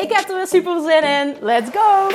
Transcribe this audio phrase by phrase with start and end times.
[0.00, 1.36] Ik heb er weer super zin in.
[1.40, 2.08] Let's go!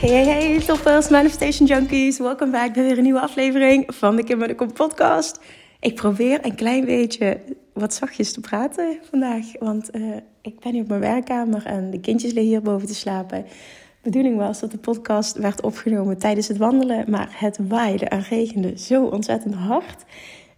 [0.00, 2.18] Hey, hey, toppers, Manifestation Junkies.
[2.18, 5.40] Welkom bij weer een nieuwe aflevering van de Kim Kom podcast.
[5.80, 7.40] Ik probeer een klein beetje
[7.72, 12.00] wat zachtjes te praten vandaag, want uh, ik ben nu op mijn werkkamer en de
[12.00, 13.46] kindjes liggen hier boven te slapen.
[14.08, 18.78] Bedoeling was dat de podcast werd opgenomen tijdens het wandelen, maar het waaide en regende
[18.78, 20.04] zo ontzettend hard.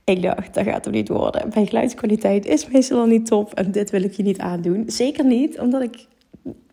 [0.05, 1.51] Ik dacht, dat gaat hem niet worden.
[1.55, 4.85] Mijn geluidskwaliteit is meestal al niet top en dit wil ik je niet aandoen.
[4.87, 6.07] Zeker niet, omdat ik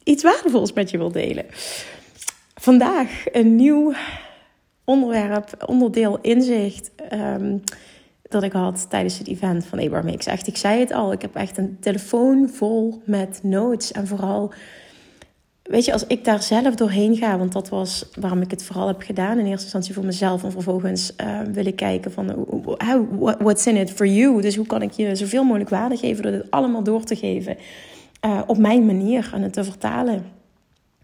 [0.03, 1.45] iets waardevols met je wil delen.
[2.55, 3.93] Vandaag een nieuw
[4.83, 7.63] onderwerp, onderdeel inzicht um,
[8.29, 10.25] dat ik had tijdens het event van Abraham Hicks.
[10.25, 14.53] Echt, ik zei het al, ik heb echt een telefoon vol met notes en vooral
[15.67, 18.87] weet je, als ik daar zelf doorheen ga, want dat was waarom ik het vooral
[18.87, 19.39] heb gedaan.
[19.39, 21.13] In eerste instantie voor mezelf en vervolgens
[21.51, 22.29] wil ik kijken van
[22.77, 24.41] how, what's in it for you.
[24.41, 27.57] Dus hoe kan ik je zoveel mogelijk waarde geven door dit allemaal door te geven
[28.25, 30.25] uh, op mijn manier en het te vertalen.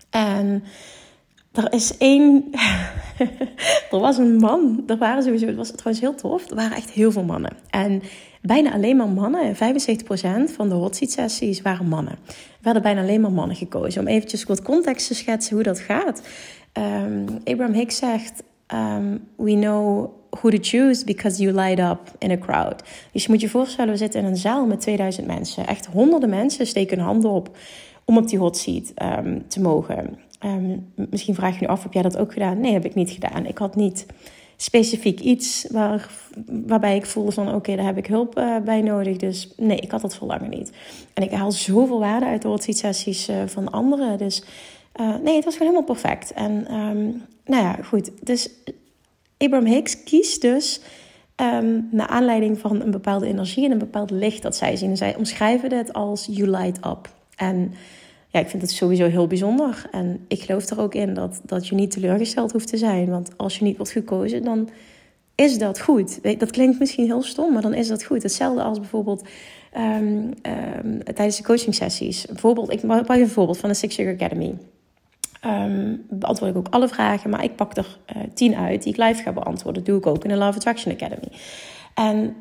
[0.10, 0.64] En
[1.52, 2.52] er is één.
[3.92, 4.84] er was een man.
[4.88, 5.46] Er waren sowieso.
[5.46, 6.50] Het was trouwens heel tof.
[6.50, 7.58] Er waren echt heel veel mannen.
[7.70, 8.02] En
[8.46, 9.56] bijna alleen maar mannen.
[9.56, 12.14] 75% van de hot seat sessies waren mannen.
[12.28, 14.02] Er werden bijna alleen maar mannen gekozen.
[14.02, 16.22] Om eventjes wat context te schetsen hoe dat gaat.
[16.74, 22.32] Um, Abraham Hicks zegt: um, We know who to choose because you light up in
[22.32, 22.84] a crowd.
[23.12, 25.68] Dus je moet je voorstellen, we zitten in een zaal met 2000 mensen.
[25.68, 27.58] Echt honderden mensen steken hun handen op
[28.06, 28.94] om op die hot seat
[29.26, 30.18] um, te mogen.
[30.96, 32.60] Misschien vraag je nu af, heb jij dat ook gedaan?
[32.60, 33.46] Nee, heb ik niet gedaan.
[33.46, 34.06] Ik had niet
[34.58, 36.10] specifiek iets waar,
[36.46, 37.56] waarbij ik voelde van...
[37.56, 39.18] oké, daar heb ik hulp uh, bij nodig.
[39.18, 40.72] Dus nee, ik had dat verlangen niet.
[41.14, 44.18] En ik haal zoveel waarde uit de hot sessies van anderen.
[44.18, 44.44] Dus
[45.02, 46.34] uh, nee, het was gewoon helemaal perfect.
[46.34, 48.12] En um, nou ja, goed.
[48.22, 48.50] Dus
[49.38, 50.82] Abraham Hicks kiest dus...
[51.42, 54.90] Um, naar aanleiding van een bepaalde energie en een bepaald licht dat zij zien.
[54.90, 57.14] En zij omschrijven het als you light up.
[57.36, 57.74] En
[58.34, 59.88] ja, ik vind het sowieso heel bijzonder.
[59.92, 63.10] En ik geloof er ook in dat, dat je niet teleurgesteld hoeft te zijn.
[63.10, 64.70] Want als je niet wordt gekozen, dan
[65.36, 66.40] is dat goed.
[66.40, 68.24] Dat klinkt misschien heel stom, maar dan is dat goed.
[68.24, 69.28] Hetzelfde als bijvoorbeeld
[69.78, 70.32] um,
[70.84, 72.26] um, tijdens de coaching sessies.
[72.26, 74.58] Bijvoorbeeld, ik pak een voorbeeld van de Six Sugar Academy.
[75.46, 79.00] Um, beantwoord ik ook alle vragen, maar ik pak er uh, tien uit die ik
[79.00, 79.84] live ga beantwoorden.
[79.84, 81.32] Dat doe ik ook in de Love Attraction Academy.
[81.94, 82.36] En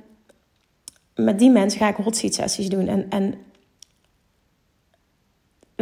[1.14, 2.88] met die mensen ga ik hot seat sessies doen.
[2.88, 3.34] En, en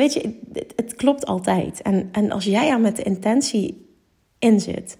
[0.01, 0.39] Weet je,
[0.77, 1.83] het, klopt altijd.
[1.83, 3.87] En, en als jij er met de intentie
[4.39, 4.99] in zit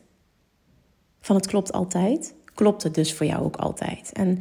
[1.21, 4.13] van het klopt altijd, klopt het dus voor jou ook altijd.
[4.13, 4.39] En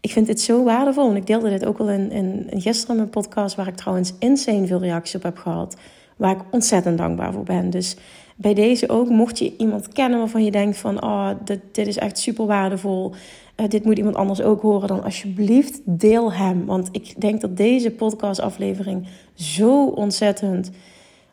[0.00, 1.10] ik vind dit zo waardevol.
[1.10, 4.12] En ik deelde dit ook al in, in, in gisteren mijn podcast, waar ik trouwens
[4.18, 5.76] insane veel reacties op heb gehad.
[6.22, 7.70] Waar ik ontzettend dankbaar voor ben.
[7.70, 7.96] Dus
[8.36, 11.96] bij deze ook, mocht je iemand kennen waarvan je denkt van, oh, dit, dit is
[11.96, 13.12] echt super waardevol.
[13.56, 16.66] Uh, dit moet iemand anders ook horen, dan alsjeblieft deel hem.
[16.66, 20.70] Want ik denk dat deze podcastaflevering zo ontzettend,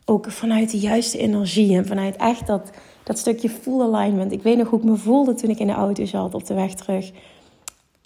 [0.05, 2.69] ook vanuit de juiste energie en vanuit echt dat,
[3.03, 4.31] dat stukje full alignment.
[4.31, 6.53] Ik weet nog hoe ik me voelde toen ik in de auto zat op de
[6.53, 7.11] weg terug.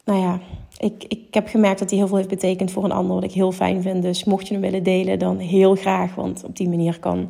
[0.06, 0.40] Nou ja,
[0.78, 3.31] ik, ik heb gemerkt dat hij heel veel heeft betekend voor een ander, wat ik
[3.31, 4.02] heel fijn vind.
[4.02, 6.16] Dus mocht je hem willen delen, dan heel graag.
[6.16, 7.30] Want op die manier kan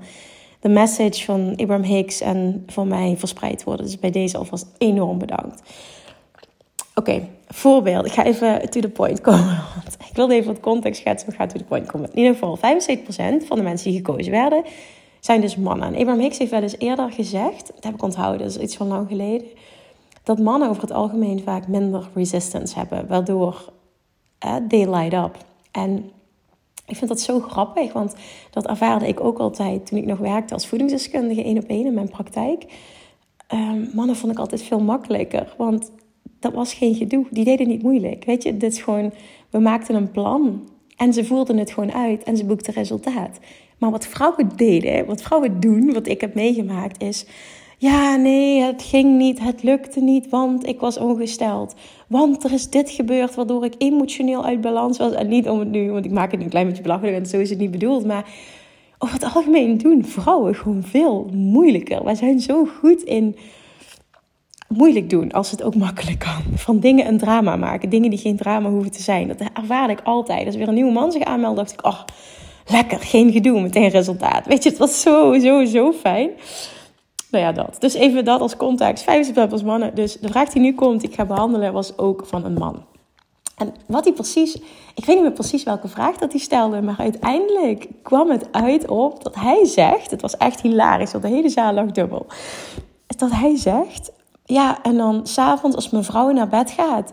[0.59, 3.85] de message van Abraham Hicks en van mij verspreid worden.
[3.85, 5.62] Dus bij deze alvast enorm bedankt.
[6.95, 8.06] Oké, voorbeeld.
[8.06, 9.62] Ik ga even to the point komen.
[9.83, 11.30] Want ik wilde even wat context schetsen.
[11.30, 12.09] Ik ga to the point komen.
[12.13, 14.63] In ieder geval, 75% van de mensen die gekozen werden,
[15.19, 15.95] zijn dus mannen.
[15.95, 18.88] En Hicks heeft wel eens eerder gezegd, dat heb ik onthouden, dat is iets van
[18.88, 19.47] lang geleden,
[20.23, 23.71] dat mannen over het algemeen vaak minder resistance hebben, waardoor
[24.67, 25.37] they light up.
[25.71, 26.11] En
[26.85, 28.15] ik vind dat zo grappig, want
[28.51, 31.93] dat ervaarde ik ook altijd toen ik nog werkte als voedingsdeskundige één op één in
[31.93, 32.65] mijn praktijk.
[33.53, 35.91] Um, mannen vond ik altijd veel makkelijker, want
[36.39, 37.25] dat was geen gedoe.
[37.29, 38.25] Die deden niet moeilijk.
[38.25, 39.13] Weet je, dit is gewoon,
[39.49, 43.39] we maakten een plan en ze voerden het gewoon uit en ze boekten resultaat.
[43.77, 47.25] Maar wat vrouwen deden, wat vrouwen doen, wat ik heb meegemaakt, is
[47.83, 51.75] ja, nee, het ging niet, het lukte niet, want ik was ongesteld.
[52.07, 55.13] Want er is dit gebeurd waardoor ik emotioneel uit balans was.
[55.13, 57.25] En niet om het nu, want ik maak het nu een klein beetje belachelijk en
[57.25, 58.06] zo is het niet bedoeld.
[58.06, 58.25] Maar
[58.97, 62.03] over het algemeen doen vrouwen gewoon veel moeilijker.
[62.03, 63.35] Wij zijn zo goed in
[64.68, 66.44] moeilijk doen als het ook makkelijk kan.
[66.56, 67.89] Van dingen een drama maken.
[67.89, 69.27] Dingen die geen drama hoeven te zijn.
[69.27, 70.45] Dat ervaar ik altijd.
[70.45, 72.00] Als weer een nieuwe man zich aanmeldt, dacht ik, oh,
[72.68, 74.45] lekker, geen gedoe, meteen resultaat.
[74.45, 76.30] Weet je, het was zo, zo, zo fijn.
[77.33, 77.75] Nou ja, dat.
[77.80, 79.03] Dus even dat als context.
[79.03, 79.95] 75 als mannen.
[79.95, 82.85] Dus de vraag die nu komt, ik ga behandelen, was ook van een man.
[83.57, 84.56] En wat hij precies,
[84.95, 88.88] ik weet niet meer precies welke vraag dat hij stelde, maar uiteindelijk kwam het uit
[88.88, 92.25] op dat hij zegt, het was echt hilarisch, want de hele zaal lag dubbel,
[93.07, 94.12] dat hij zegt,
[94.45, 97.12] ja, en dan s'avonds als mijn vrouw naar bed gaat,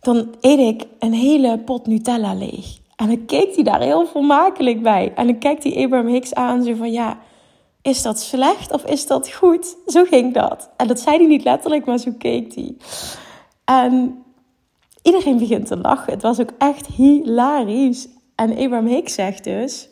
[0.00, 2.78] dan eet ik een hele pot Nutella leeg.
[2.96, 5.12] En dan keek hij daar heel vermakelijk bij.
[5.14, 7.18] En dan kijkt hij Abraham Hicks aan, zo van ja,
[7.82, 9.76] is dat slecht of is dat goed?
[9.86, 10.70] Zo ging dat.
[10.76, 12.76] En dat zei hij niet letterlijk, maar zo keek hij.
[13.64, 14.24] En
[15.02, 16.12] iedereen begint te lachen.
[16.12, 18.08] Het was ook echt hilarisch.
[18.34, 19.88] En Abraham Hicks zegt dus,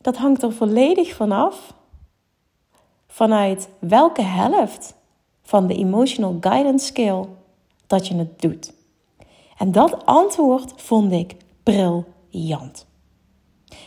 [0.00, 1.74] dat hangt er volledig vanaf
[3.08, 4.94] vanuit welke helft
[5.42, 7.24] van de emotional guidance skill
[7.86, 8.72] dat je het doet.
[9.58, 12.86] En dat antwoord vond ik briljant.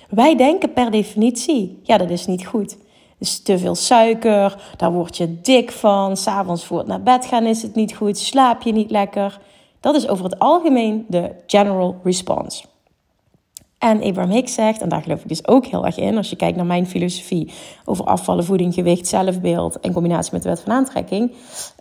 [0.10, 2.78] Wij denken per definitie, ja, dat is niet goed.
[3.20, 6.18] Dus te veel suiker, daar word je dik van.
[6.18, 8.18] S'avonds voor het naar bed gaan is het niet goed.
[8.18, 9.40] Slaap je niet lekker.
[9.80, 12.64] Dat is over het algemeen de general response.
[13.80, 16.36] En Abraham Hicks zegt, en daar geloof ik dus ook heel erg in, als je
[16.36, 17.52] kijkt naar mijn filosofie
[17.86, 21.32] over afvallen, voeding, gewicht, zelfbeeld in combinatie met de wet van aantrekking,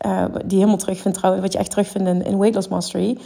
[0.06, 3.18] uh, die helemaal terugvindt trouwens, wat je echt terugvindt in, in Weight Loss Mastery,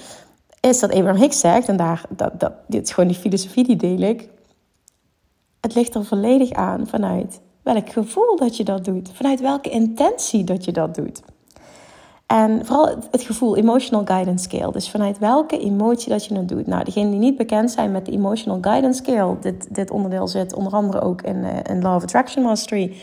[0.60, 3.76] is dat Abraham Hicks zegt, en daar, dat, dat, dit is gewoon die filosofie die
[3.76, 4.28] deel ik,
[5.60, 10.44] het ligt er volledig aan vanuit welk gevoel dat je dat doet, vanuit welke intentie
[10.44, 11.22] dat je dat doet.
[12.26, 14.72] En vooral het gevoel, emotional guidance scale.
[14.72, 16.66] Dus vanuit welke emotie dat je het doet.
[16.66, 20.54] Nou, degenen die niet bekend zijn met de emotional guidance scale, dit, dit onderdeel zit
[20.54, 22.96] onder andere ook in, uh, in Law of Attraction Mastery.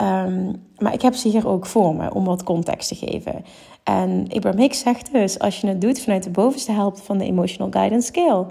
[0.00, 3.44] Um, maar ik heb ze hier ook voor me om wat context te geven.
[3.82, 7.24] En Abraham Hicks zegt dus, als je het doet vanuit de bovenste helft van de
[7.24, 8.46] emotional guidance scale,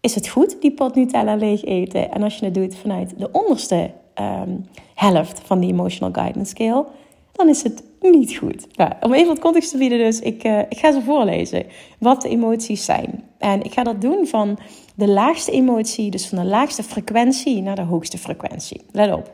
[0.00, 2.10] is het goed die pot Nutella leeg eten.
[2.10, 3.90] En als je het doet vanuit de onderste
[4.20, 6.86] um, helft van die emotional guidance scale,
[7.32, 8.66] dan is het niet goed.
[9.00, 11.66] Om even wat context te bieden, dus ik, uh, ik ga ze voorlezen
[11.98, 13.24] wat de emoties zijn.
[13.38, 14.58] En ik ga dat doen van
[14.94, 18.80] de laagste emotie, dus van de laagste frequentie naar de hoogste frequentie.
[18.90, 19.30] Let op.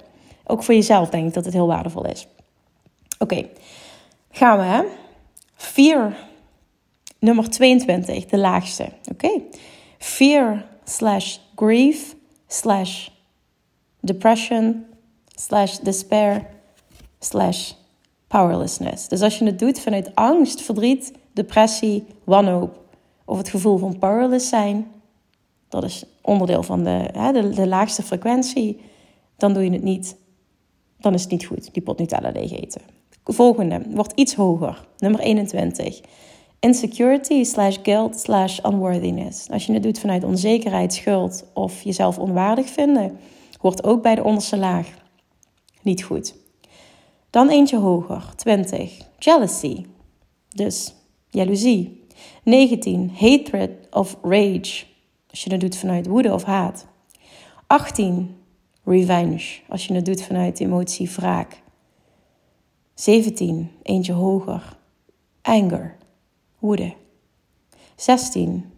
[0.47, 2.27] Ook voor jezelf denk ik dat het heel waardevol is.
[3.19, 3.49] Oké,
[4.31, 4.83] gaan we hè.
[5.57, 6.17] 4,
[7.19, 8.89] nummer 22, de laagste.
[9.13, 9.31] Oké.
[9.99, 12.15] Fear slash grief
[12.47, 13.09] slash
[14.01, 14.85] depression
[15.35, 16.47] slash despair
[17.19, 17.73] slash
[18.27, 19.09] powerlessness.
[19.09, 22.79] Dus als je het doet vanuit angst, verdriet, depressie, wanhoop
[23.25, 24.87] of het gevoel van powerless zijn,
[25.69, 28.81] dat is onderdeel van de, hè, de, de, laagste frequentie,
[29.37, 30.17] dan doe je het niet.
[30.99, 32.81] Dan is het niet goed, die pot Nutella leeg eten.
[33.25, 36.01] Volgende, wordt iets hoger, nummer 21.
[36.61, 39.49] Insecurity slash guilt slash unworthiness.
[39.51, 43.19] Als je het doet vanuit onzekerheid, schuld of jezelf onwaardig vinden,
[43.61, 44.89] hoort ook bij de onderste laag.
[45.83, 46.35] Niet goed.
[47.31, 48.99] Dan eentje hoger, 20.
[49.19, 49.87] Jealousy,
[50.49, 50.95] dus
[51.29, 52.07] jaloezie.
[52.45, 53.11] 19.
[53.15, 54.85] Hatred of rage,
[55.31, 56.87] als je het doet vanuit woede of haat.
[57.67, 58.37] 18.
[58.85, 61.63] Revenge, als je het doet vanuit emotie wraak.
[62.95, 63.71] 17.
[63.83, 64.79] Eentje hoger.
[65.43, 65.97] Anger,
[66.59, 66.95] woede.
[67.97, 68.73] 16.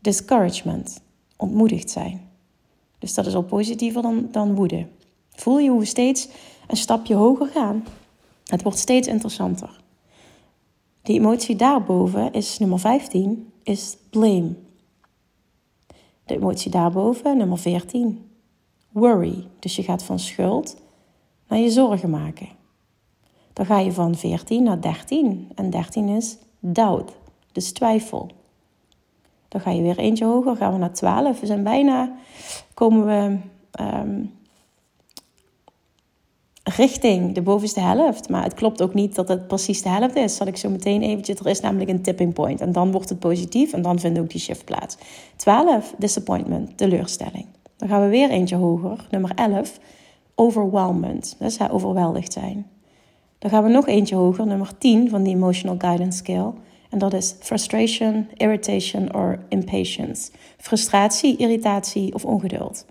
[0.00, 1.00] Discouragement,
[1.36, 2.27] ontmoedigd zijn.
[2.98, 4.86] Dus dat is al positiever dan, dan woede.
[5.30, 6.28] Voel je hoe we steeds
[6.66, 7.84] een stapje hoger gaan.
[8.44, 9.80] Het wordt steeds interessanter.
[11.02, 14.54] Die emotie daarboven is nummer 15, is blame.
[16.24, 18.30] De emotie daarboven, nummer 14,
[18.92, 19.46] worry.
[19.58, 20.76] Dus je gaat van schuld
[21.48, 22.48] naar je zorgen maken.
[23.52, 27.16] Dan ga je van 14 naar 13 en 13 is doubt,
[27.52, 28.30] dus twijfel.
[29.48, 31.40] Dan ga je weer eentje hoger, gaan we naar 12.
[31.40, 32.12] We zijn bijna,
[32.74, 33.38] komen we
[33.84, 34.38] um,
[36.76, 38.28] richting de bovenste helft.
[38.28, 40.36] Maar het klopt ook niet dat het precies de helft is.
[40.36, 41.38] Zal ik zo meteen eventjes.
[41.38, 42.60] Er is namelijk een tipping point.
[42.60, 44.96] En dan wordt het positief en dan vindt ook die shift plaats.
[45.36, 47.46] 12, disappointment, teleurstelling.
[47.76, 49.06] Dan gaan we weer eentje hoger.
[49.10, 49.78] Nummer 11,
[50.34, 51.36] overwhelmed.
[51.38, 52.66] Dat is overweldigd zijn.
[53.38, 56.52] Dan gaan we nog eentje hoger, nummer 10 van die emotional guidance scale.
[56.88, 60.30] En dat is frustration, irritation or impatience.
[60.56, 62.86] Frustratie, irritatie of ongeduld.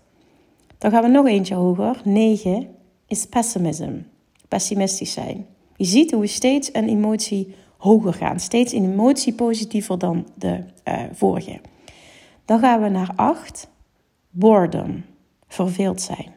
[0.77, 2.67] Dan gaan we nog eentje hoger, 9,
[3.07, 3.93] is pessimism.
[4.47, 5.45] Pessimistisch zijn.
[5.75, 8.39] Je ziet hoe we steeds een emotie hoger gaan.
[8.39, 11.59] Steeds een emotie positiever dan de uh, vorige.
[12.45, 13.69] Dan gaan we naar 8.
[14.29, 15.03] Boredom.
[15.47, 16.35] Verveeld zijn.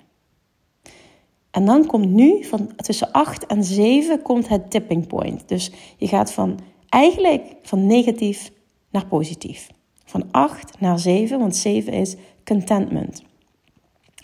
[1.51, 5.49] En dan komt nu, van tussen 8 en 7, komt het tipping point.
[5.49, 6.59] Dus je gaat van
[6.91, 8.53] eigenlijk van negatief
[8.91, 9.69] naar positief.
[10.05, 13.23] Van 8 naar 7, want 7 is contentment.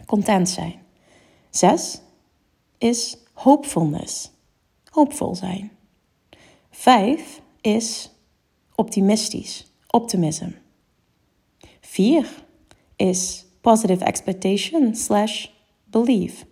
[0.06, 0.74] Content zijn.
[1.50, 2.00] 6
[2.78, 4.30] is hopefulness.
[4.90, 5.72] Hoopvol zijn.
[6.70, 8.10] 5 is
[8.74, 9.72] optimistisch.
[9.90, 10.50] Optimism.
[11.80, 12.44] 4
[12.96, 15.46] is positive expectation slash
[15.84, 16.44] belief.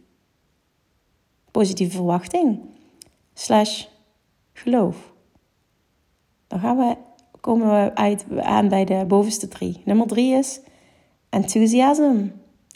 [1.50, 2.60] Positieve verwachting
[3.34, 3.84] slash
[4.52, 5.13] geloof.
[6.54, 6.96] Dan gaan we,
[7.40, 9.80] komen we uit, aan bij de bovenste drie.
[9.84, 10.60] Nummer drie is
[11.28, 12.26] enthusiasm,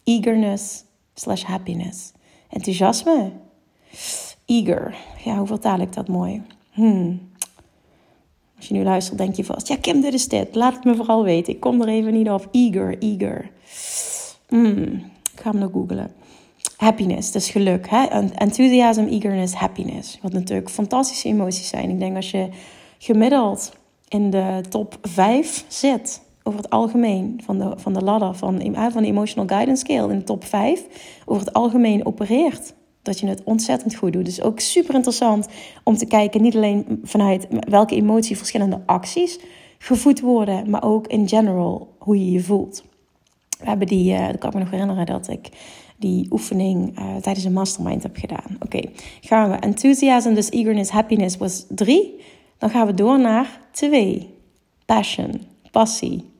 [0.05, 2.13] eagerness slash happiness.
[2.49, 3.33] Enthousiasme,
[4.45, 4.97] eager.
[5.25, 6.43] Ja, hoe vertaal ik dat mooi?
[6.71, 7.31] Hmm.
[8.57, 10.55] Als je nu luistert, denk je vast, ja Kim, dit is dit.
[10.55, 11.53] Laat het me vooral weten.
[11.55, 12.49] Ik kom er even niet op.
[12.53, 13.51] Eager, eager.
[14.49, 14.83] Hmm.
[15.33, 16.13] Ik ga hem nog googlen.
[16.77, 17.89] Happiness, dus geluk.
[17.89, 18.05] Hè?
[18.35, 20.19] Enthusiasm, eagerness, happiness.
[20.23, 21.91] Wat natuurlijk fantastische emoties zijn.
[21.91, 22.49] Ik denk als je
[22.99, 23.73] gemiddeld
[24.09, 29.03] in de top 5 zit, over het algemeen, van de, van de ladder van, van
[29.03, 30.85] de Emotional Guidance Scale, in de top 5,
[31.25, 34.25] over het algemeen opereert, dat je het ontzettend goed doet.
[34.25, 35.49] Dus ook super interessant
[35.85, 39.39] om te kijken, niet alleen vanuit welke emotie verschillende acties
[39.79, 42.85] gevoed worden, maar ook in general hoe je je voelt.
[43.59, 45.49] We hebben die, uh, kan ik me nog herinneren dat ik
[45.97, 48.57] die oefening uh, tijdens een mastermind heb gedaan.
[48.61, 48.81] Oké,
[49.21, 49.57] gaan we.
[49.57, 52.21] Enthusiasm, dus eagerness, happiness was drie.
[52.59, 54.35] Dan gaan we door naar twee.
[54.87, 56.33] Passion, passie.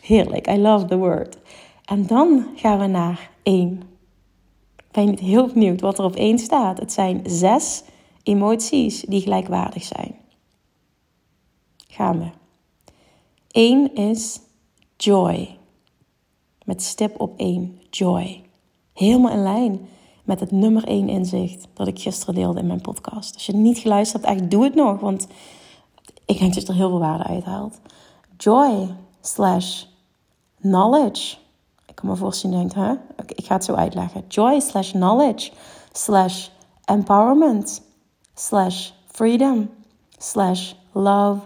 [0.00, 1.38] Heerlijk, I love the word.
[1.84, 3.82] En dan gaan we naar één.
[4.90, 6.78] Ben je heel benieuwd wat er op één staat?
[6.78, 7.82] Het zijn zes
[8.22, 10.14] emoties die gelijkwaardig zijn.
[11.88, 12.30] Gaan we.
[13.50, 14.40] Eén is
[14.96, 15.56] joy.
[16.64, 18.42] Met stip op één, joy.
[18.92, 19.88] Helemaal in lijn
[20.24, 23.34] met het nummer één inzicht dat ik gisteren deelde in mijn podcast.
[23.34, 25.26] Als je niet geluisterd hebt, echt doe het nog, want
[26.26, 27.80] ik denk dat je er heel veel waarde uit haalt.
[28.36, 29.84] Joy slash
[30.60, 31.36] knowledge.
[31.86, 32.92] Ik kan me voorstellen, denkt, hè?
[33.26, 34.24] ik ga het zo uitleggen.
[34.28, 35.52] Joy slash knowledge
[35.92, 36.48] slash
[36.84, 37.82] empowerment
[38.34, 39.70] slash freedom
[40.18, 41.40] slash love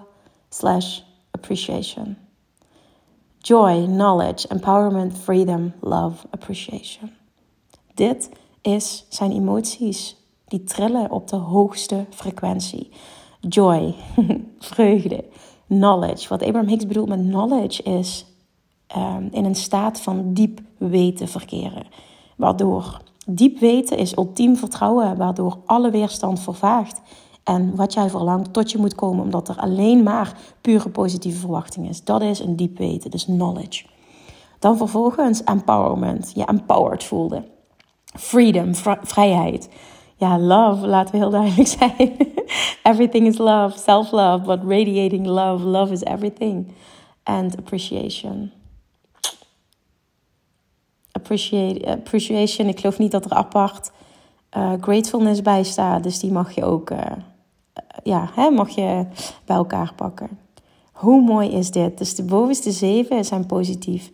[0.49, 2.16] slash appreciation.
[3.38, 7.10] Joy, knowledge, empowerment, freedom, love, appreciation.
[7.94, 10.16] Dit is zijn emoties
[10.49, 12.90] die trillen op de hoogste frequentie.
[13.49, 13.94] Joy,
[14.59, 15.25] vreugde,
[15.66, 16.28] knowledge.
[16.28, 18.26] Wat Abraham Hicks bedoelt met knowledge is
[18.97, 21.87] um, in een staat van diep weten verkeren.
[22.37, 27.00] Waardoor diep weten is ultiem vertrouwen, waardoor alle weerstand vervaagt.
[27.44, 31.88] En wat jij verlangt tot je moet komen, omdat er alleen maar pure positieve verwachting
[31.88, 32.04] is.
[32.04, 33.85] Dat is een diep weten, dus knowledge.
[34.59, 37.44] Dan vervolgens empowerment, je empowered voelde.
[38.04, 39.68] Freedom, vrijheid.
[40.20, 42.16] Ja, love, laten we heel duidelijk zijn.
[42.82, 45.64] everything is love, self-love, but radiating love.
[45.64, 46.72] Love is everything.
[47.22, 48.52] And appreciation.
[51.12, 53.90] Appreciate, appreciation, ik geloof niet dat er apart
[54.56, 56.02] uh, gratefulness bij staat.
[56.02, 56.98] Dus die mag je ook, uh,
[58.02, 59.06] ja, hè, mag je
[59.44, 60.38] bij elkaar pakken.
[60.92, 61.98] Hoe mooi is dit?
[61.98, 64.10] Dus de bovenste zeven zijn positief.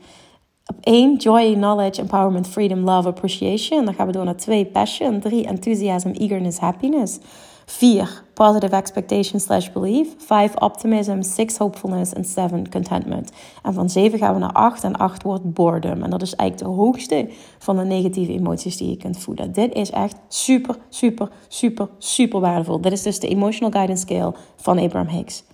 [0.68, 3.84] Op één, joy, knowledge, empowerment, freedom, love, appreciation.
[3.84, 5.20] Dan gaan we door naar twee, passion.
[5.20, 7.18] Drie, enthusiasm, eagerness, happiness.
[7.66, 10.08] Vier, positive expectation slash belief.
[10.18, 11.22] Vijf, optimism.
[11.22, 12.12] Six, hopefulness.
[12.12, 13.32] En seven, contentment.
[13.62, 14.84] En van zeven gaan we naar acht.
[14.84, 16.02] En acht wordt boredom.
[16.02, 19.52] En dat is eigenlijk de hoogste van de negatieve emoties die je kunt voelen.
[19.52, 22.80] Dit is echt super, super, super, super waardevol.
[22.80, 25.44] Dit is dus de Emotional Guidance Scale van Abraham Hicks.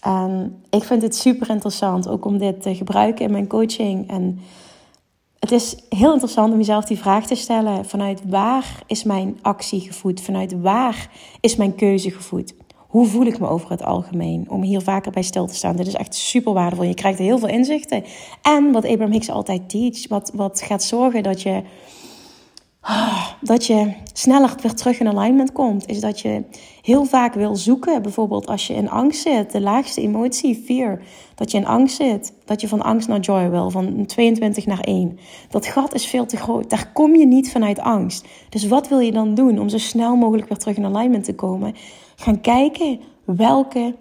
[0.00, 4.08] En ik vind het super interessant ook om dit te gebruiken in mijn coaching.
[4.08, 4.40] En
[5.38, 9.80] het is heel interessant om jezelf die vraag te stellen: vanuit waar is mijn actie
[9.80, 10.20] gevoed?
[10.20, 12.54] Vanuit waar is mijn keuze gevoed?
[12.76, 14.50] Hoe voel ik me over het algemeen?
[14.50, 15.76] Om hier vaker bij stil te staan.
[15.76, 16.84] Dit is echt super waardevol.
[16.84, 18.04] Je krijgt heel veel inzichten.
[18.42, 21.62] En wat Abraham Hicks altijd teach, wat, wat gaat zorgen dat je
[23.40, 26.44] dat je sneller weer terug in alignment komt, is dat je
[26.82, 28.02] heel vaak wil zoeken.
[28.02, 31.02] Bijvoorbeeld als je in angst zit, de laagste emotie, fear.
[31.34, 34.80] Dat je in angst zit, dat je van angst naar joy wil, van 22 naar
[34.80, 35.18] 1.
[35.50, 36.70] Dat gat is veel te groot.
[36.70, 38.26] Daar kom je niet vanuit angst.
[38.48, 41.34] Dus wat wil je dan doen om zo snel mogelijk weer terug in alignment te
[41.34, 41.74] komen?
[42.16, 43.94] Gaan kijken welke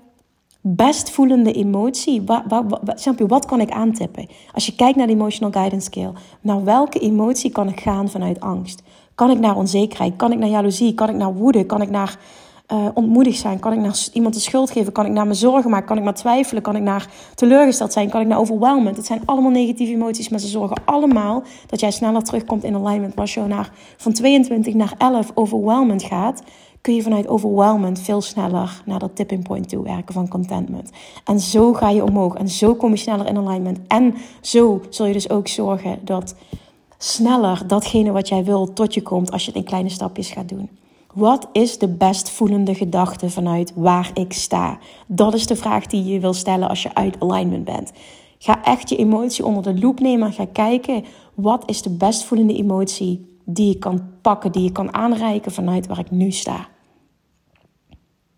[0.76, 2.22] best voelende emotie.
[2.22, 4.28] Wat, wat, wat, wat kan ik aantippen?
[4.54, 8.40] Als je kijkt naar de emotional guidance scale, naar welke emotie kan ik gaan vanuit
[8.40, 8.84] angst?
[9.16, 10.16] Kan ik naar onzekerheid?
[10.16, 10.94] Kan ik naar jaloezie?
[10.94, 11.66] Kan ik naar woede?
[11.66, 12.20] Kan ik naar
[12.72, 13.60] uh, ontmoedigd zijn?
[13.60, 14.92] Kan ik naar iemand de schuld geven?
[14.94, 15.88] Kan ik naar me zorgen maken?
[15.88, 16.62] Kan ik maar twijfelen?
[16.62, 18.10] Kan ik naar teleurgesteld zijn?
[18.10, 18.98] Kan ik naar overwhelmend?
[18.98, 23.16] Het zijn allemaal negatieve emoties, maar ze zorgen allemaal dat jij sneller terugkomt in alignment.
[23.16, 26.42] Maar als je naar, van 22 naar 11 overwhelmend gaat,
[26.82, 30.92] kun je vanuit overwhelmend veel sneller naar dat tipping point toe werken van contentment.
[31.24, 33.80] En zo ga je omhoog en zo kom je sneller in alignment.
[33.88, 36.36] En zo zul je dus ook zorgen dat
[36.98, 40.50] sneller datgene wat jij wil tot je komt als je het in kleine stapjes gaat
[40.50, 40.70] doen.
[41.14, 44.80] Wat is de best voelende gedachte vanuit waar ik sta?
[45.08, 47.92] Dat is de vraag die je wil stellen als je uit alignment bent.
[48.38, 52.24] Ga echt je emotie onder de loep nemen en ga kijken wat is de best
[52.24, 56.68] voelende emotie die je kan pakken, die je kan aanreiken vanuit waar ik nu sta.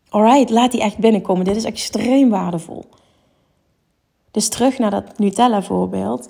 [0.10, 1.46] Alright, laat die echt binnenkomen.
[1.46, 2.86] Dit is extreem waardevol.
[4.32, 6.30] Dus terug naar dat Nutella voorbeeld.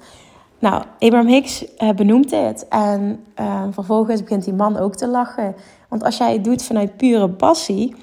[0.59, 2.67] Nou, Abraham Hicks uh, benoemt dit.
[2.67, 5.55] En uh, vervolgens begint die man ook te lachen.
[5.89, 7.95] Want als jij het doet vanuit pure passie,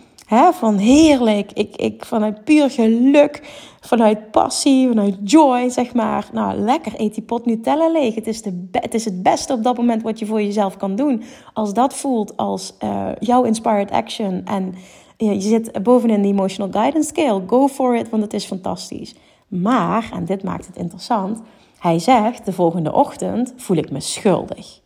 [0.53, 3.43] van heerlijk, ik, ik, vanuit puur geluk,
[3.81, 6.29] vanuit passie, vanuit joy, zeg maar.
[6.33, 8.15] Nou, lekker, eet die pot Nutella leeg.
[8.15, 10.97] Het is, de het is het beste op dat moment wat je voor jezelf kan
[10.97, 11.23] doen.
[11.53, 14.75] Als dat voelt als uh, jouw inspired action en
[15.17, 19.15] je zit bovenin de emotional guidance scale, go for it, want het is fantastisch.
[19.49, 21.43] Maar, en dit maakt het interessant
[21.79, 24.81] hij zegt, de volgende ochtend voel ik me schuldig.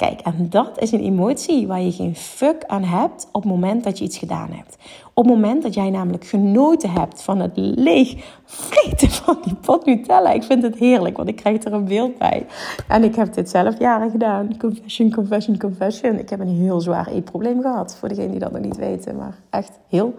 [0.00, 3.84] Kijk, en dat is een emotie waar je geen fuck aan hebt op het moment
[3.84, 4.76] dat je iets gedaan hebt.
[5.14, 9.84] Op het moment dat jij namelijk genoten hebt van het leeg vreten van die pot
[9.84, 10.30] Nutella.
[10.30, 12.46] Ik vind het heerlijk, want ik krijg er een beeld bij.
[12.88, 14.58] En ik heb dit zelf jaren gedaan.
[14.58, 16.18] Confession, confession, confession.
[16.18, 17.96] Ik heb een heel zwaar eetprobleem gehad.
[17.96, 19.16] Voor degenen die dat nog niet weten.
[19.16, 20.14] Maar echt heel,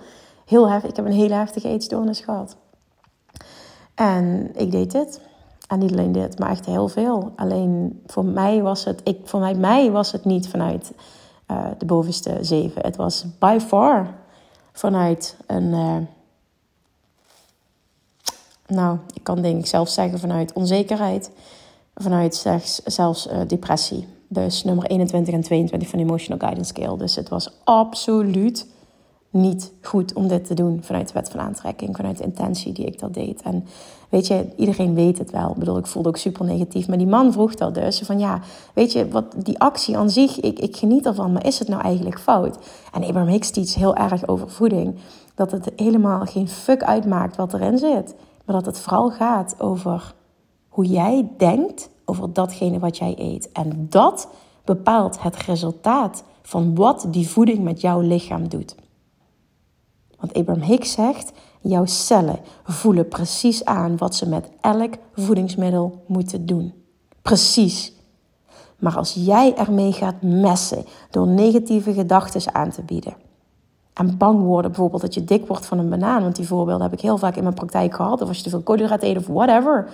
[0.45, 0.89] heel heftig.
[0.89, 2.57] Ik heb een hele heftige eetstoornis gehad.
[3.95, 5.21] En ik deed dit.
[5.71, 7.31] En niet alleen dit, maar echt heel veel.
[7.35, 10.91] Alleen voor mij was het, ik, voor mij, was het niet vanuit
[11.51, 12.81] uh, de bovenste zeven.
[12.81, 14.13] Het was by far
[14.71, 15.63] vanuit een.
[15.63, 15.97] Uh,
[18.67, 21.31] nou, ik kan denk ik zelf zeggen vanuit onzekerheid,
[21.95, 24.07] vanuit zelfs, zelfs uh, depressie.
[24.27, 26.97] Dus nummer 21 en 22 van de Emotional Guidance Scale.
[26.97, 28.67] Dus het was absoluut
[29.31, 32.85] niet goed om dit te doen vanuit de wet van aantrekking, vanuit de intentie die
[32.85, 33.41] ik dat deed.
[33.41, 33.65] En
[34.09, 35.49] weet je, iedereen weet het wel.
[35.49, 36.87] Ik bedoel, ik voelde ook super negatief.
[36.87, 38.39] Maar die man vroeg dat dus van ja,
[38.73, 41.81] weet je, wat die actie aan zich, ik, ik geniet ervan, maar is het nou
[41.81, 42.57] eigenlijk fout?
[42.93, 44.95] En Abraham Hicks iets heel erg over voeding.
[45.35, 48.15] Dat het helemaal geen fuck uitmaakt wat erin zit.
[48.45, 50.13] Maar dat het vooral gaat over
[50.67, 53.51] hoe jij denkt over datgene wat jij eet.
[53.51, 54.27] En dat
[54.65, 58.75] bepaalt het resultaat van wat die voeding met jouw lichaam doet.
[60.21, 61.31] Want Abraham Hicks zegt:
[61.61, 66.73] jouw cellen voelen precies aan wat ze met elk voedingsmiddel moeten doen.
[67.21, 67.93] Precies.
[68.79, 73.13] Maar als jij ermee gaat messen door negatieve gedachten aan te bieden.
[73.93, 76.21] En bang worden bijvoorbeeld dat je dik wordt van een banaan.
[76.21, 78.21] Want die voorbeelden heb ik heel vaak in mijn praktijk gehad.
[78.21, 79.89] Of als je te veel koolhydraten eet of whatever.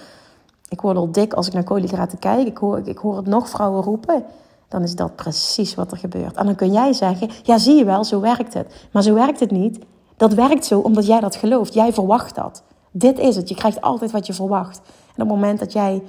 [0.69, 2.47] Ik word al dik als ik naar koolhydraten kijk.
[2.47, 4.23] Ik hoor, ik hoor het nog vrouwen roepen.
[4.67, 6.35] Dan is dat precies wat er gebeurt.
[6.35, 8.87] En dan kun jij zeggen, ja zie je wel, zo werkt het.
[8.91, 9.79] Maar zo werkt het niet.
[10.17, 11.73] Dat werkt zo omdat jij dat gelooft.
[11.73, 12.63] Jij verwacht dat.
[12.91, 13.49] Dit is het.
[13.49, 14.77] Je krijgt altijd wat je verwacht.
[15.15, 16.01] En op het moment dat jij.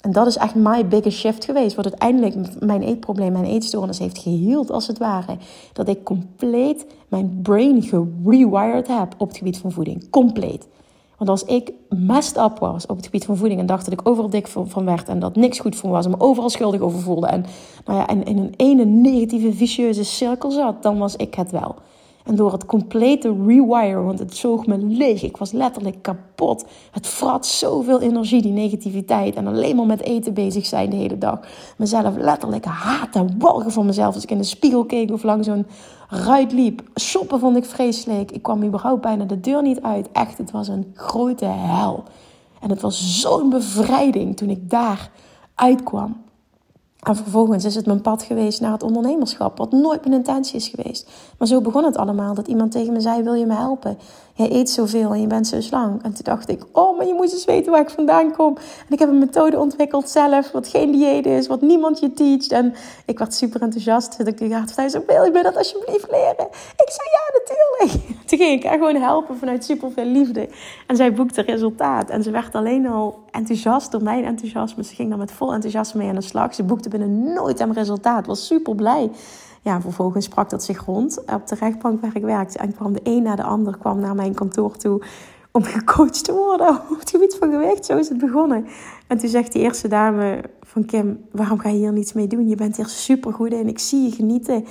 [0.00, 1.76] En dat is echt my biggest shift geweest.
[1.76, 5.36] Wat uiteindelijk mijn eetprobleem, mijn eetstoornis heeft geheeld, als het ware.
[5.72, 10.10] Dat ik compleet mijn brain gerewired heb op het gebied van voeding.
[10.10, 10.68] Compleet.
[11.22, 14.08] Want als ik messed up was op het gebied van voeding en dacht dat ik
[14.08, 16.80] overal dik van werd en dat niks goed voor me was en me overal schuldig
[16.80, 17.44] over voelde en,
[17.84, 21.74] nou ja, en in een ene negatieve, vicieuze cirkel zat, dan was ik het wel.
[22.24, 25.22] En door het complete rewire, want het zoog me leeg.
[25.22, 26.64] Ik was letterlijk kapot.
[26.90, 29.34] Het vrat zoveel energie, die negativiteit.
[29.34, 31.38] En alleen maar met eten bezig zijn de hele dag.
[31.76, 34.14] Mezelf letterlijk haten, walgen van mezelf.
[34.14, 35.66] Als ik in de spiegel keek of langs zo'n
[36.08, 36.82] ruit liep.
[37.00, 38.30] Shoppen vond ik vreselijk.
[38.30, 40.08] Ik kwam überhaupt bijna de deur niet uit.
[40.12, 42.02] Echt, het was een grote hel.
[42.60, 45.10] En het was zo'n bevrijding toen ik daar
[45.54, 46.22] uitkwam.
[47.02, 50.68] En vervolgens is het mijn pad geweest naar het ondernemerschap, wat nooit mijn intentie is
[50.68, 51.10] geweest.
[51.38, 53.98] Maar zo begon het allemaal, dat iemand tegen me zei, wil je me helpen?
[54.34, 56.02] Jij eet zoveel en je bent zo slank.
[56.02, 58.56] En toen dacht ik, oh, maar je moet eens weten waar ik vandaan kom.
[58.56, 62.52] En ik heb een methode ontwikkeld zelf, wat geen dieet is, wat niemand je teacht.
[62.52, 62.74] En
[63.06, 64.18] ik werd super enthousiast.
[64.18, 66.46] Dus ik dacht thuis, wil je me dat alsjeblieft leren?
[66.76, 68.08] Ik zei, ja, natuurlijk.
[68.28, 70.48] Toen ging ik haar gewoon helpen vanuit super veel liefde.
[70.86, 72.10] En zij boekte resultaat.
[72.10, 74.84] En ze werd alleen al enthousiast door mijn enthousiasme.
[74.84, 76.54] Ze ging dan met vol enthousiasme mee aan de slag.
[76.54, 78.26] Ze boekte binnen nooit aan resultaat.
[78.26, 79.10] Was super blij
[79.62, 82.58] ja, vervolgens sprak dat zich rond op de rechtbank waar ik werkte.
[82.58, 85.02] En kwam de een na de ander kwam naar mijn kantoor toe
[85.50, 87.84] om gecoacht te worden op het gebied van gewicht.
[87.84, 88.66] Zo is het begonnen.
[89.06, 92.48] En toen zegt die eerste dame van Kim, waarom ga je hier niets mee doen?
[92.48, 94.64] Je bent hier supergoed in, ik zie je genieten.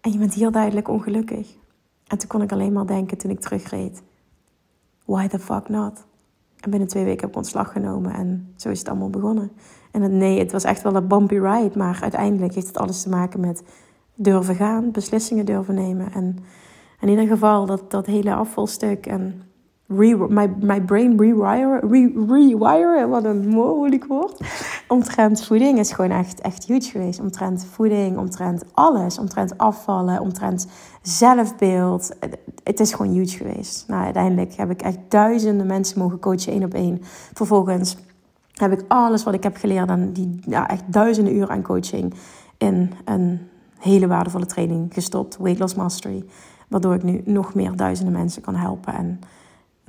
[0.00, 1.54] En je bent heel duidelijk ongelukkig.
[2.06, 4.02] En toen kon ik alleen maar denken toen ik terugreed.
[5.04, 6.04] Why the fuck not?
[6.60, 9.50] En binnen twee weken heb ik ontslag genomen en zo is het allemaal begonnen.
[9.90, 13.02] En het, nee, het was echt wel een bumpy ride, maar uiteindelijk heeft het alles
[13.02, 13.62] te maken met
[14.14, 16.12] durven gaan, beslissingen durven nemen.
[16.12, 16.36] En
[17.00, 19.42] in ieder geval dat, dat hele afvalstuk en
[19.86, 24.40] re, my, my brain rewire, re, rewire, wat een moeilijk woord.
[24.88, 27.20] Omtrent voeding is gewoon echt, echt huge geweest.
[27.20, 29.18] Omtrent voeding, omtrent alles.
[29.18, 30.66] Omtrent afvallen, omtrent
[31.02, 32.10] zelfbeeld.
[32.62, 33.84] Het is gewoon huge geweest.
[33.88, 36.98] Nou, uiteindelijk heb ik echt duizenden mensen mogen coachen, één op één.
[37.32, 37.96] Vervolgens
[38.52, 42.14] heb ik alles wat ik heb geleerd en die ja, echt duizenden uren aan coaching
[42.58, 43.40] in een
[43.84, 46.24] hele waardevolle training gestopt, Weight Loss Mastery.
[46.68, 48.94] Waardoor ik nu nog meer duizenden mensen kan helpen.
[48.94, 49.20] En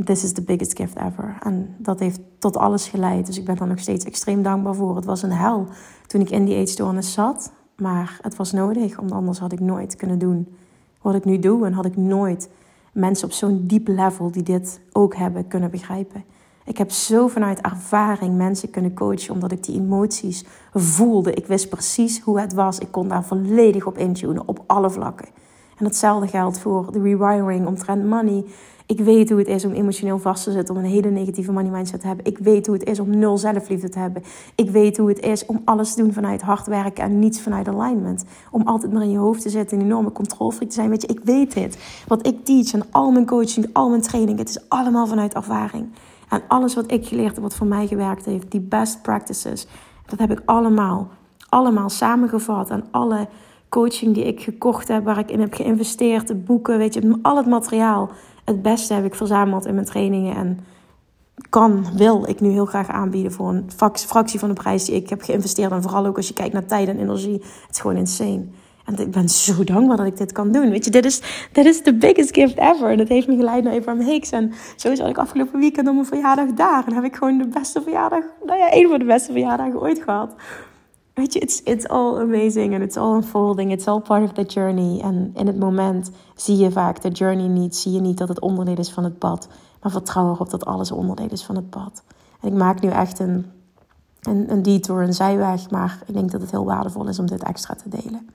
[0.03, 1.37] this is the biggest gift ever.
[1.43, 3.25] En dat heeft tot alles geleid.
[3.25, 4.95] Dus ik ben daar nog steeds extreem dankbaar voor.
[4.95, 5.67] Het was een hel
[6.07, 7.51] toen ik in die eetstoornis zat.
[7.75, 10.55] Maar het was nodig, want anders had ik nooit kunnen doen
[11.01, 11.65] wat ik nu doe.
[11.65, 12.49] En had ik nooit
[12.93, 16.23] mensen op zo'n diep level die dit ook hebben kunnen begrijpen.
[16.65, 21.33] Ik heb zo vanuit ervaring mensen kunnen coachen, omdat ik die emoties voelde.
[21.33, 22.79] Ik wist precies hoe het was.
[22.79, 25.27] Ik kon daar volledig op intunen, op alle vlakken.
[25.77, 28.45] En hetzelfde geldt voor de rewiring omtrent money.
[28.85, 31.71] Ik weet hoe het is om emotioneel vast te zitten, om een hele negatieve money
[31.71, 32.25] mindset te hebben.
[32.25, 34.23] Ik weet hoe het is om nul zelfliefde te hebben.
[34.55, 37.67] Ik weet hoe het is om alles te doen vanuit hard werken en niets vanuit
[37.67, 38.25] alignment.
[38.51, 40.89] Om altijd maar in je hoofd te zitten, een enorme controlfreak te zijn.
[40.89, 41.77] Weet je, ik weet dit.
[42.07, 45.87] Wat ik teach en al mijn coaching, al mijn training, het is allemaal vanuit ervaring.
[46.35, 49.67] En alles wat ik geleerd heb, wat voor mij gewerkt heeft, die best practices,
[50.05, 51.07] dat heb ik allemaal,
[51.49, 52.69] allemaal samengevat.
[52.69, 53.27] En alle
[53.69, 57.37] coaching die ik gekocht heb, waar ik in heb geïnvesteerd, de boeken, weet je, al
[57.37, 58.09] het materiaal.
[58.45, 60.59] Het beste heb ik verzameld in mijn trainingen en
[61.49, 65.09] kan, wil ik nu heel graag aanbieden voor een fractie van de prijs die ik
[65.09, 65.71] heb geïnvesteerd.
[65.71, 67.41] En vooral ook als je kijkt naar tijd en energie.
[67.41, 68.45] Het is gewoon insane.
[68.85, 70.69] En ik ben zo dankbaar dat ik dit kan doen.
[70.69, 71.21] Weet je, dit is,
[71.51, 72.89] dit is the biggest gift ever.
[72.89, 74.29] En dat heeft me geleid naar Abraham Hicks.
[74.29, 76.83] En zo zat ik afgelopen weekend op mijn verjaardag daar.
[76.87, 80.01] En heb ik gewoon de beste verjaardag, nou ja, een van de beste verjaardagen ooit
[80.03, 80.35] gehad.
[81.13, 83.71] Weet je, it's, it's all amazing and it's all unfolding.
[83.71, 85.01] It's all part of the journey.
[85.01, 87.75] En in het moment zie je vaak de journey niet.
[87.75, 89.47] Zie je niet dat het onderdeel is van het pad.
[89.81, 92.03] Maar vertrouw erop dat alles onderdeel is van het pad.
[92.41, 93.45] En ik maak nu echt een,
[94.21, 95.69] een, een detour, een zijweg.
[95.69, 98.29] Maar ik denk dat het heel waardevol is om dit extra te delen.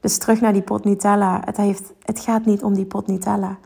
[0.00, 1.40] Dus terug naar die pot Nutella.
[1.44, 3.58] Het, heeft, het gaat niet om die pot Nutella.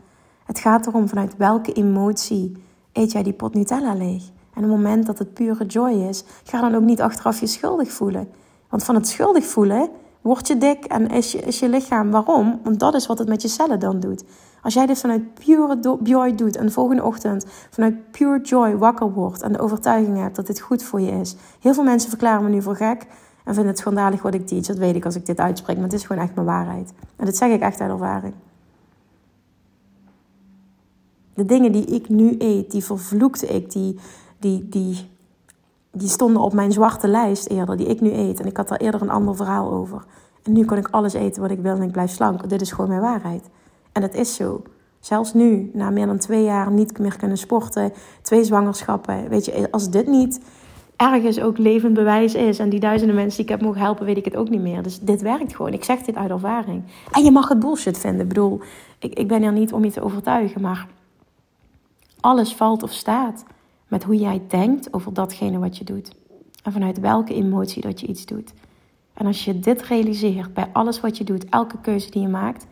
[0.45, 2.51] Het gaat erom vanuit welke emotie
[2.91, 4.23] eet jij die pot Nutella leeg.
[4.53, 7.47] En op het moment dat het pure joy is, ga dan ook niet achteraf je
[7.47, 8.29] schuldig voelen.
[8.69, 9.89] Want van het schuldig voelen
[10.21, 12.11] word je dik en is je, is je lichaam.
[12.11, 12.59] Waarom?
[12.63, 14.23] Want dat is wat het met je cellen dan doet.
[14.61, 19.11] Als jij dit vanuit pure joy doet en de volgende ochtend vanuit pure joy wakker
[19.13, 21.35] wordt en de overtuiging hebt dat dit goed voor je is.
[21.59, 23.05] Heel veel mensen verklaren me nu voor gek
[23.43, 24.65] en vinden het schandalig wat ik teach.
[24.65, 26.93] Dat weet ik als ik dit uitspreek, maar het is gewoon echt mijn waarheid.
[27.15, 28.33] En dat zeg ik echt uit ervaring.
[31.33, 33.99] De dingen die ik nu eet, die vervloekte ik, die,
[34.39, 35.09] die, die,
[35.91, 38.39] die stonden op mijn zwarte lijst eerder, die ik nu eet.
[38.39, 40.05] En ik had daar eerder een ander verhaal over.
[40.43, 42.49] En nu kan ik alles eten wat ik wil en ik blijf slank.
[42.49, 43.49] Dit is gewoon mijn waarheid.
[43.91, 44.61] En dat is zo.
[44.99, 49.29] Zelfs nu, na meer dan twee jaar niet meer kunnen sporten, twee zwangerschappen.
[49.29, 50.39] Weet je, als dit niet
[51.11, 52.59] ergens ook levend bewijs is.
[52.59, 54.83] En die duizenden mensen die ik heb mogen helpen, weet ik het ook niet meer.
[54.83, 55.73] Dus dit werkt gewoon.
[55.73, 56.83] Ik zeg dit uit ervaring.
[57.11, 58.21] En je mag het bullshit vinden.
[58.21, 58.61] Ik bedoel,
[58.99, 60.87] ik, ik ben er niet om je te overtuigen, maar
[62.19, 63.45] alles valt of staat
[63.87, 66.15] met hoe jij denkt over datgene wat je doet.
[66.63, 68.53] En vanuit welke emotie dat je iets doet.
[69.13, 72.65] En als je dit realiseert bij alles wat je doet, elke keuze die je maakt,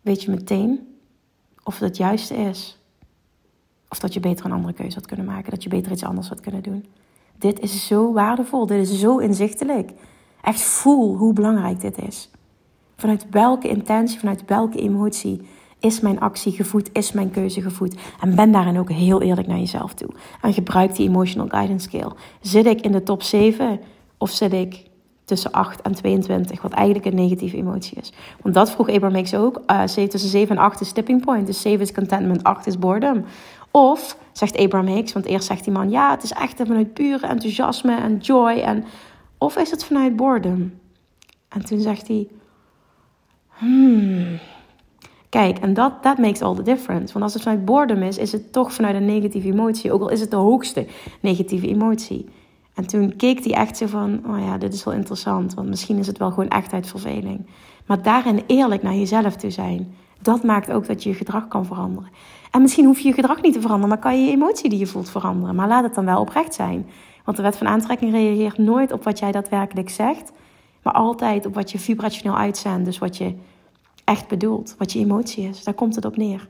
[0.00, 0.96] weet je meteen
[1.62, 2.78] of het het juiste is.
[3.88, 5.50] Of dat je beter een andere keuze had kunnen maken.
[5.50, 6.84] Dat je beter iets anders had kunnen doen.
[7.38, 8.66] Dit is zo waardevol.
[8.66, 9.90] Dit is zo inzichtelijk.
[10.42, 12.30] Echt voel hoe belangrijk dit is.
[12.96, 15.40] Vanuit welke intentie, vanuit welke emotie
[15.80, 17.96] is mijn actie gevoed, is mijn keuze gevoed.
[18.20, 20.08] En ben daarin ook heel eerlijk naar jezelf toe.
[20.42, 22.12] En gebruik die emotional guidance scale.
[22.40, 23.80] Zit ik in de top 7
[24.18, 24.86] of zit ik
[25.24, 28.12] tussen 8 en 22, wat eigenlijk een negatieve emotie is.
[28.42, 29.60] Want dat vroeg Abraham ook.
[29.66, 31.46] Uh, tussen 7 en 8 is tipping point.
[31.46, 33.24] Dus 7 is contentment, 8 is boredom.
[33.70, 35.90] Of, zegt Abraham Hicks, want eerst zegt die man...
[35.90, 38.52] ja, het is echt vanuit pure enthousiasme en joy.
[38.52, 38.84] En,
[39.38, 40.72] of is het vanuit boredom?
[41.48, 42.28] En toen zegt hij...
[43.48, 44.38] Hmm,
[45.28, 47.12] Kijk, en dat that makes all the difference.
[47.12, 49.92] Want als het vanuit boredom is, is het toch vanuit een negatieve emotie.
[49.92, 50.86] Ook al is het de hoogste
[51.20, 52.28] negatieve emotie.
[52.74, 55.54] En toen keek hij echt zo van, oh ja, dit is wel interessant.
[55.54, 57.46] Want misschien is het wel gewoon echt uit verveling.
[57.86, 61.66] Maar daarin eerlijk naar jezelf te zijn, dat maakt ook dat je je gedrag kan
[61.66, 62.10] veranderen.
[62.50, 64.78] En misschien hoef je je gedrag niet te veranderen, maar kan je je emotie die
[64.78, 65.54] je voelt veranderen.
[65.54, 66.86] Maar laat het dan wel oprecht zijn.
[67.24, 70.32] Want de wet van aantrekking reageert nooit op wat jij daadwerkelijk zegt,
[70.82, 72.84] maar altijd op wat je vibrationeel uitzendt.
[72.84, 73.34] Dus wat je
[74.04, 75.64] echt bedoelt, wat je emotie is.
[75.64, 76.48] Daar komt het op neer.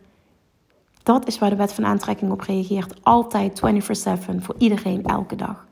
[1.03, 2.95] Dat is waar de wet van aantrekking op reageert.
[3.03, 5.67] Altijd 24/7 voor iedereen, elke dag.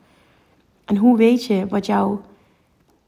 [0.85, 2.21] En hoe weet je wat jouw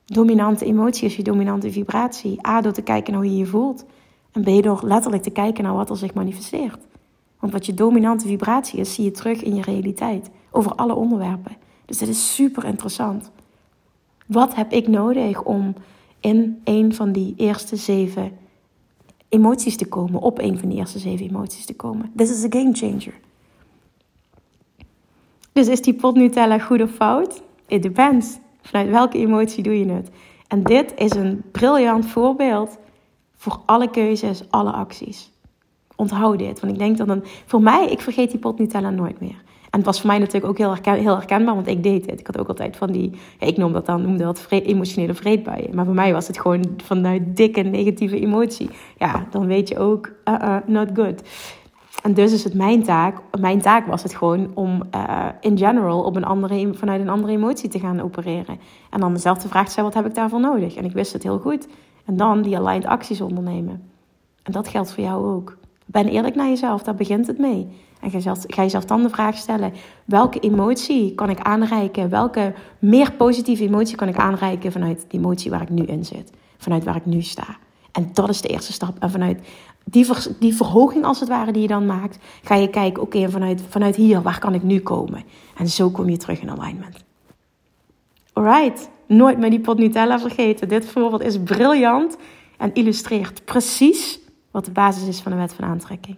[0.05, 2.47] dominante emotie is, je dominante vibratie?
[2.47, 3.85] A, door te kijken naar hoe je je voelt.
[4.31, 6.87] En B, door letterlijk te kijken naar wat er zich manifesteert.
[7.39, 10.29] Want wat je dominante vibratie is, zie je terug in je realiteit.
[10.51, 11.57] Over alle onderwerpen.
[11.85, 13.31] Dus dit is super interessant.
[14.25, 15.73] Wat heb ik nodig om
[16.19, 18.37] in een van die eerste zeven
[19.29, 20.21] emoties te komen?
[20.21, 22.11] Op een van die eerste zeven emoties te komen.
[22.15, 23.13] This is a game changer.
[25.51, 27.41] Dus is die pot Nutella goed of fout?
[27.67, 28.37] It depends.
[28.61, 30.09] Vanuit welke emotie doe je het?
[30.47, 32.77] En dit is een briljant voorbeeld
[33.35, 35.31] voor alle keuzes, alle acties.
[35.99, 39.41] Onthoud dit, want ik denk dat een, voor mij, ik vergeet die pot nooit meer.
[39.69, 42.19] En het was voor mij natuurlijk ook heel, heel herkenbaar, want ik deed het.
[42.19, 45.75] Ik had ook altijd van die, ik noem dat dan, noemde dat emotionele vreedbuien.
[45.75, 48.69] Maar voor mij was het gewoon vanuit dikke negatieve emotie.
[48.97, 51.21] Ja, dan weet je ook, uh, uh, not good.
[52.03, 56.03] En dus is het mijn taak, mijn taak was het gewoon om uh, in general
[56.03, 58.59] op een andere, vanuit een andere emotie te gaan opereren.
[58.89, 60.75] En dan mezelf de vraag te stellen, wat heb ik daarvoor nodig?
[60.75, 61.67] En ik wist het heel goed.
[62.05, 63.89] En dan die aligned acties ondernemen.
[64.43, 65.58] En dat geldt voor jou ook.
[65.91, 67.67] Ben eerlijk naar jezelf, daar begint het mee.
[67.99, 69.73] En ga, zelf, jezelf dan de vraag stellen:
[70.05, 72.09] welke emotie kan ik aanreiken?
[72.09, 76.31] Welke meer positieve emotie kan ik aanreiken vanuit de emotie waar ik nu in zit?
[76.57, 77.57] Vanuit waar ik nu sta.
[77.91, 78.99] En dat is de eerste stap.
[78.99, 79.47] En vanuit
[79.83, 80.07] die,
[80.39, 83.95] die verhoging, als het ware, die je dan maakt, ga je kijken: oké, vanuit, vanuit
[83.95, 85.23] hier, waar kan ik nu komen?
[85.57, 87.03] En zo kom je terug in alignment.
[88.33, 90.67] Alright, nooit meer die pot Nutella vergeten.
[90.67, 92.17] Dit voorbeeld is briljant
[92.57, 94.19] en illustreert precies
[94.51, 96.17] wat de basis is van de wet van aantrekking.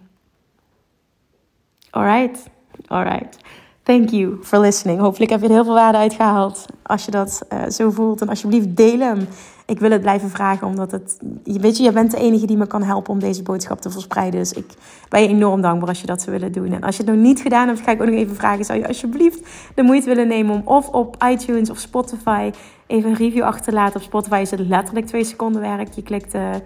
[1.90, 2.48] Alright,
[2.86, 3.38] alright.
[3.82, 5.00] Thank you for listening.
[5.00, 6.66] Hopelijk heb je er heel veel waarde uit gehaald.
[6.82, 8.20] Als je dat uh, zo voelt.
[8.20, 9.26] En alsjeblieft deel hem.
[9.66, 11.18] Ik wil het blijven vragen, omdat het...
[11.44, 14.40] Weet je, je bent de enige die me kan helpen om deze boodschap te verspreiden.
[14.40, 14.66] Dus ik
[15.08, 16.72] ben je enorm dankbaar als je dat zou willen doen.
[16.72, 18.64] En als je het nog niet gedaan hebt, ga ik ook nog even vragen.
[18.64, 19.40] Zou je alsjeblieft
[19.74, 22.50] de moeite willen nemen om of op iTunes of Spotify
[22.86, 23.96] even een review achter te laten.
[23.96, 25.92] Op Spotify is het letterlijk twee seconden werk.
[25.92, 26.62] Je klikt de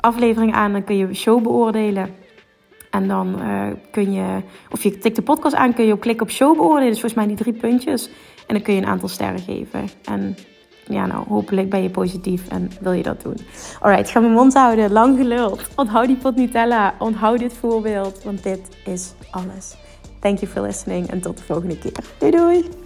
[0.00, 2.14] aflevering aan, dan kun je show beoordelen.
[2.90, 6.26] En dan uh, kun je, of je tikt de podcast aan, kun je op klikken
[6.26, 6.90] op show beoordelen.
[6.90, 8.08] Dus volgens mij die drie puntjes.
[8.46, 9.88] En dan kun je een aantal sterren geven.
[10.04, 10.36] En
[10.88, 13.36] ja, nou, hopelijk ben je positief en wil je dat doen.
[13.80, 14.92] Alright, ga mijn mond houden.
[14.92, 15.68] Lang geluld.
[15.74, 16.94] Onthoud die pot Nutella.
[16.98, 19.76] Onthoud dit voorbeeld, want dit is alles.
[20.20, 21.92] Thank you for listening en tot de volgende keer.
[22.18, 22.85] Doei doei!